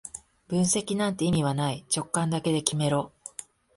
[0.47, 3.11] 分析なんて意味はない、直感だけで決めろ